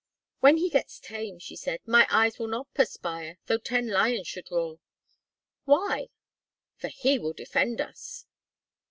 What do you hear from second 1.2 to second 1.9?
she said,